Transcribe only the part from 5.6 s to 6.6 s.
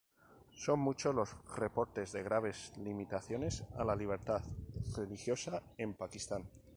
en Pakistán.